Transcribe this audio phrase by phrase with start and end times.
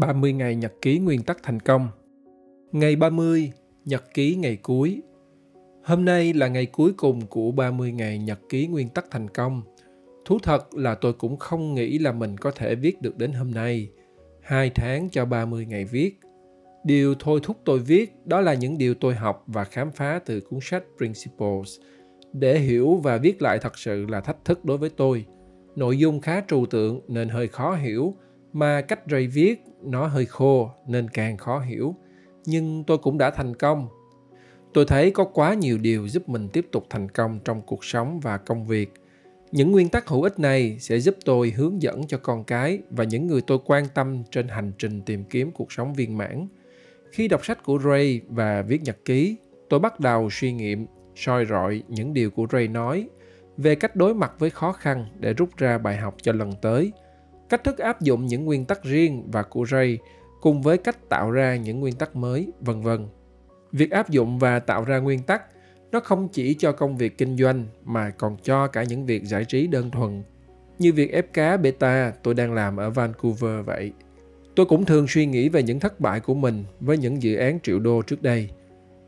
[0.00, 1.88] 30 ngày nhật ký nguyên tắc thành công.
[2.72, 3.52] Ngày 30,
[3.84, 5.02] nhật ký ngày cuối.
[5.84, 9.62] Hôm nay là ngày cuối cùng của 30 ngày nhật ký nguyên tắc thành công.
[10.24, 13.50] Thú thật là tôi cũng không nghĩ là mình có thể viết được đến hôm
[13.50, 13.90] nay.
[14.42, 16.20] Hai tháng cho 30 ngày viết.
[16.84, 20.40] Điều thôi thúc tôi viết đó là những điều tôi học và khám phá từ
[20.40, 21.80] cuốn sách Principles.
[22.32, 25.24] Để hiểu và viết lại thật sự là thách thức đối với tôi.
[25.76, 28.14] Nội dung khá trừu tượng nên hơi khó hiểu,
[28.52, 31.94] mà cách Ray viết nó hơi khô nên càng khó hiểu,
[32.46, 33.88] nhưng tôi cũng đã thành công.
[34.72, 38.20] Tôi thấy có quá nhiều điều giúp mình tiếp tục thành công trong cuộc sống
[38.20, 38.92] và công việc.
[39.52, 43.04] Những nguyên tắc hữu ích này sẽ giúp tôi hướng dẫn cho con cái và
[43.04, 46.48] những người tôi quan tâm trên hành trình tìm kiếm cuộc sống viên mãn.
[47.12, 49.36] Khi đọc sách của ray và viết nhật ký,
[49.68, 50.86] tôi bắt đầu suy nghiệm,
[51.16, 53.08] soi rọi những điều của ray nói
[53.56, 56.92] về cách đối mặt với khó khăn để rút ra bài học cho lần tới
[57.50, 59.98] cách thức áp dụng những nguyên tắc riêng và của Ray
[60.40, 63.06] cùng với cách tạo ra những nguyên tắc mới, vân vân.
[63.72, 65.42] Việc áp dụng và tạo ra nguyên tắc
[65.92, 69.44] nó không chỉ cho công việc kinh doanh mà còn cho cả những việc giải
[69.44, 70.22] trí đơn thuần
[70.78, 73.92] như việc ép cá beta tôi đang làm ở Vancouver vậy.
[74.54, 77.60] Tôi cũng thường suy nghĩ về những thất bại của mình với những dự án
[77.60, 78.48] triệu đô trước đây.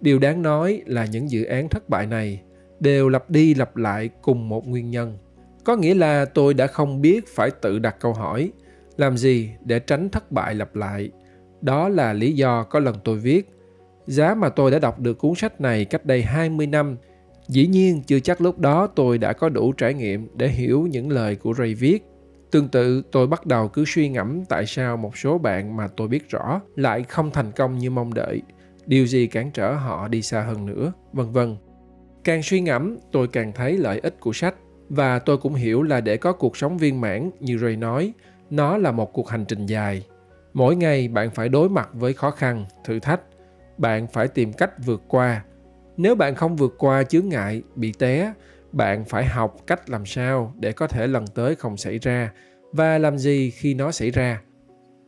[0.00, 2.40] Điều đáng nói là những dự án thất bại này
[2.80, 5.18] đều lặp đi lặp lại cùng một nguyên nhân–
[5.64, 8.52] có nghĩa là tôi đã không biết phải tự đặt câu hỏi
[8.96, 11.10] làm gì để tránh thất bại lặp lại.
[11.60, 13.48] Đó là lý do có lần tôi viết
[14.06, 16.96] giá mà tôi đã đọc được cuốn sách này cách đây 20 năm
[17.48, 21.10] dĩ nhiên chưa chắc lúc đó tôi đã có đủ trải nghiệm để hiểu những
[21.10, 22.04] lời của Ray viết.
[22.50, 26.08] Tương tự, tôi bắt đầu cứ suy ngẫm tại sao một số bạn mà tôi
[26.08, 28.42] biết rõ lại không thành công như mong đợi,
[28.86, 31.56] điều gì cản trở họ đi xa hơn nữa, vân vân.
[32.24, 34.54] Càng suy ngẫm, tôi càng thấy lợi ích của sách
[34.88, 38.12] và tôi cũng hiểu là để có cuộc sống viên mãn, như ray nói,
[38.50, 40.06] nó là một cuộc hành trình dài.
[40.52, 43.20] Mỗi ngày bạn phải đối mặt với khó khăn, thử thách.
[43.78, 45.44] Bạn phải tìm cách vượt qua.
[45.96, 48.32] Nếu bạn không vượt qua chướng ngại, bị té,
[48.72, 52.32] bạn phải học cách làm sao để có thể lần tới không xảy ra
[52.72, 54.40] và làm gì khi nó xảy ra.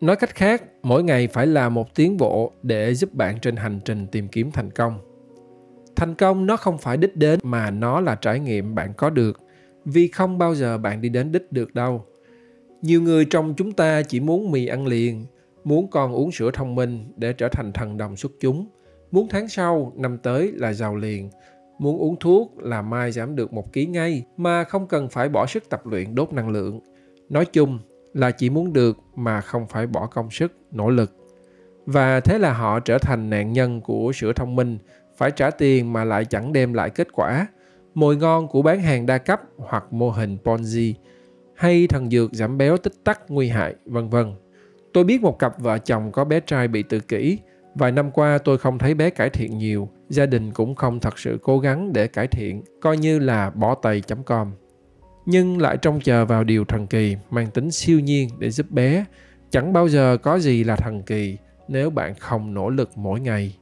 [0.00, 3.80] Nói cách khác, mỗi ngày phải là một tiến bộ để giúp bạn trên hành
[3.84, 4.98] trình tìm kiếm thành công.
[5.96, 9.40] Thành công nó không phải đích đến mà nó là trải nghiệm bạn có được
[9.84, 12.04] vì không bao giờ bạn đi đến đích được đâu.
[12.82, 15.26] Nhiều người trong chúng ta chỉ muốn mì ăn liền,
[15.64, 18.66] muốn con uống sữa thông minh để trở thành thần đồng xuất chúng.
[19.10, 21.30] Muốn tháng sau, năm tới là giàu liền.
[21.78, 25.46] Muốn uống thuốc là mai giảm được một ký ngay, mà không cần phải bỏ
[25.46, 26.80] sức tập luyện đốt năng lượng.
[27.28, 27.78] Nói chung
[28.14, 31.12] là chỉ muốn được mà không phải bỏ công sức, nỗ lực.
[31.86, 34.78] Và thế là họ trở thành nạn nhân của sữa thông minh,
[35.16, 37.46] phải trả tiền mà lại chẳng đem lại kết quả
[37.94, 40.94] mồi ngon của bán hàng đa cấp hoặc mô hình Ponzi
[41.54, 44.32] hay thần dược giảm béo tích tắc nguy hại, vân vân.
[44.92, 47.38] Tôi biết một cặp vợ chồng có bé trai bị tự kỷ.
[47.74, 51.18] Vài năm qua tôi không thấy bé cải thiện nhiều, gia đình cũng không thật
[51.18, 54.52] sự cố gắng để cải thiện, coi như là bỏ tay.com.
[55.26, 59.04] Nhưng lại trông chờ vào điều thần kỳ mang tính siêu nhiên để giúp bé.
[59.50, 61.38] Chẳng bao giờ có gì là thần kỳ
[61.68, 63.56] nếu bạn không nỗ lực mỗi ngày.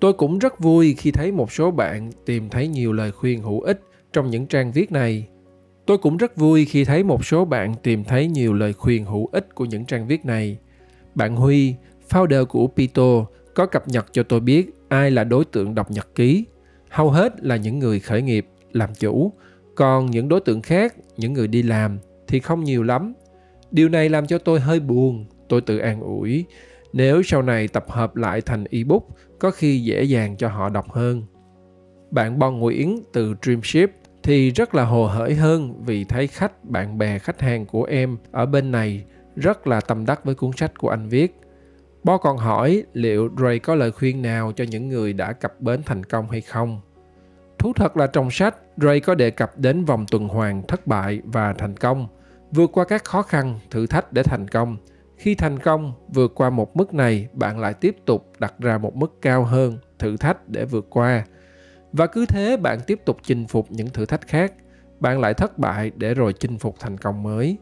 [0.00, 3.60] Tôi cũng rất vui khi thấy một số bạn tìm thấy nhiều lời khuyên hữu
[3.60, 3.80] ích
[4.12, 5.28] trong những trang viết này.
[5.86, 9.28] Tôi cũng rất vui khi thấy một số bạn tìm thấy nhiều lời khuyên hữu
[9.32, 10.58] ích của những trang viết này.
[11.14, 11.74] Bạn Huy,
[12.10, 16.14] founder của Pito, có cập nhật cho tôi biết ai là đối tượng đọc nhật
[16.14, 16.44] ký.
[16.88, 19.32] Hầu hết là những người khởi nghiệp, làm chủ,
[19.74, 21.98] còn những đối tượng khác, những người đi làm
[22.28, 23.14] thì không nhiều lắm.
[23.70, 26.44] Điều này làm cho tôi hơi buồn, tôi tự an ủi.
[26.92, 29.02] Nếu sau này tập hợp lại thành ebook
[29.38, 31.22] có khi dễ dàng cho họ đọc hơn.
[32.10, 33.90] Bạn Bon Nguyễn từ Dreamship
[34.22, 38.16] thì rất là hồ hởi hơn vì thấy khách, bạn bè, khách hàng của em
[38.32, 39.04] ở bên này
[39.36, 41.40] rất là tâm đắc với cuốn sách của anh viết.
[42.04, 45.82] Bo còn hỏi liệu Ray có lời khuyên nào cho những người đã cập bến
[45.86, 46.80] thành công hay không.
[47.58, 51.20] Thú thật là trong sách, Ray có đề cập đến vòng tuần hoàn thất bại
[51.24, 52.08] và thành công,
[52.50, 54.76] vượt qua các khó khăn, thử thách để thành công–
[55.18, 58.96] khi thành công, vượt qua một mức này, bạn lại tiếp tục đặt ra một
[58.96, 61.24] mức cao hơn, thử thách để vượt qua.
[61.92, 64.52] Và cứ thế, bạn tiếp tục chinh phục những thử thách khác.
[65.00, 67.56] Bạn lại thất bại để rồi chinh phục thành công mới.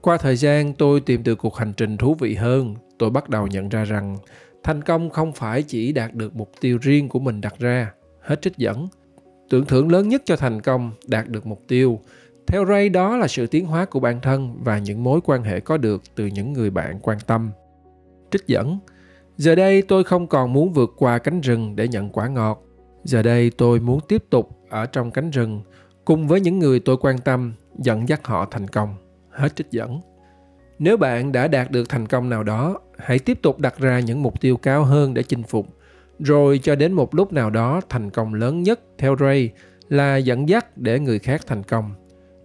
[0.00, 2.74] Qua thời gian, tôi tìm được cuộc hành trình thú vị hơn.
[2.98, 4.16] Tôi bắt đầu nhận ra rằng,
[4.62, 7.92] thành công không phải chỉ đạt được mục tiêu riêng của mình đặt ra.
[8.20, 8.88] Hết trích dẫn.
[9.50, 12.00] Tưởng thưởng lớn nhất cho thành công đạt được mục tiêu
[12.46, 15.60] theo Ray đó là sự tiến hóa của bản thân và những mối quan hệ
[15.60, 17.50] có được từ những người bạn quan tâm.
[18.30, 18.78] Trích dẫn
[19.36, 22.62] Giờ đây tôi không còn muốn vượt qua cánh rừng để nhận quả ngọt.
[23.04, 25.62] Giờ đây tôi muốn tiếp tục ở trong cánh rừng
[26.04, 28.94] cùng với những người tôi quan tâm dẫn dắt họ thành công.
[29.30, 30.00] Hết trích dẫn.
[30.78, 34.22] Nếu bạn đã đạt được thành công nào đó, hãy tiếp tục đặt ra những
[34.22, 35.66] mục tiêu cao hơn để chinh phục.
[36.18, 39.50] Rồi cho đến một lúc nào đó, thành công lớn nhất theo Ray
[39.88, 41.94] là dẫn dắt để người khác thành công.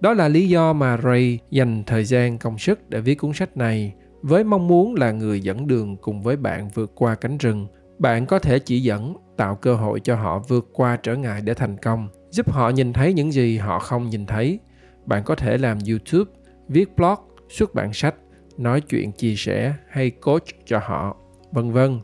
[0.00, 3.56] Đó là lý do mà Ray dành thời gian công sức để viết cuốn sách
[3.56, 7.66] này với mong muốn là người dẫn đường cùng với bạn vượt qua cánh rừng.
[7.98, 11.54] Bạn có thể chỉ dẫn, tạo cơ hội cho họ vượt qua trở ngại để
[11.54, 14.58] thành công, giúp họ nhìn thấy những gì họ không nhìn thấy.
[15.06, 16.30] Bạn có thể làm YouTube,
[16.68, 17.18] viết blog,
[17.48, 18.14] xuất bản sách,
[18.56, 21.16] nói chuyện chia sẻ hay coach cho họ,
[21.52, 22.00] vân vân.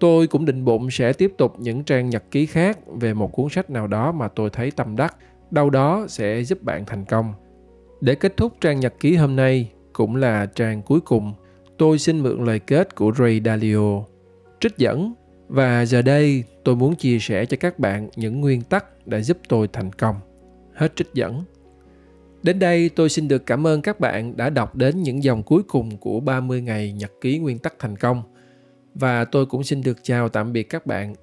[0.00, 3.48] Tôi cũng định bụng sẽ tiếp tục những trang nhật ký khác về một cuốn
[3.48, 5.16] sách nào đó mà tôi thấy tâm đắc,
[5.52, 7.34] đâu đó sẽ giúp bạn thành công.
[8.00, 11.34] Để kết thúc trang nhật ký hôm nay, cũng là trang cuối cùng,
[11.78, 14.04] tôi xin mượn lời kết của Ray Dalio.
[14.60, 15.14] Trích dẫn
[15.48, 19.38] và giờ đây tôi muốn chia sẻ cho các bạn những nguyên tắc đã giúp
[19.48, 20.16] tôi thành công.
[20.74, 21.44] Hết trích dẫn.
[22.42, 25.62] Đến đây tôi xin được cảm ơn các bạn đã đọc đến những dòng cuối
[25.62, 28.22] cùng của 30 ngày nhật ký nguyên tắc thành công.
[28.94, 31.14] Và tôi cũng xin được chào tạm biệt các bạn.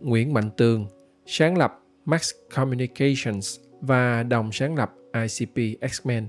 [0.00, 0.86] Nguyễn Mạnh Tường,
[1.26, 6.28] sáng lập Max Communications và đồng sáng lập ICP X-Men.